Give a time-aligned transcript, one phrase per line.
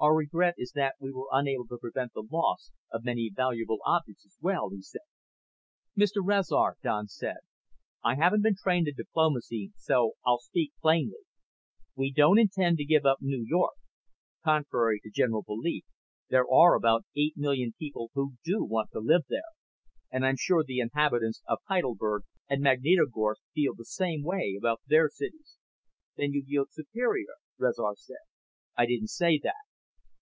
[0.00, 4.26] "Our regret is that we were unable to prevent the loss of many valuable objects
[4.26, 5.00] as well," he said.
[5.98, 6.16] "Mr.
[6.22, 7.38] Rezar," Don said,
[8.04, 11.22] "I haven't been trained in diplomacy so I'll speak plainly.
[11.96, 13.76] We don't intend to give up New York.
[14.44, 15.84] Contrary to general belief,
[16.28, 19.52] there are about eight million people who do want to live there.
[20.12, 25.08] And I'm sure the inhabitants of Heidelberg and Magnitogorsk feel the same way about their
[25.08, 25.56] cities."
[26.14, 28.20] "Then you yield Superior," Rezar said.
[28.76, 29.54] "I didn't say that."